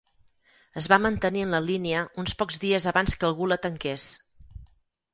[0.81, 4.13] Es va mantenir en la línia uns pocs dies abans que algú la tanqués.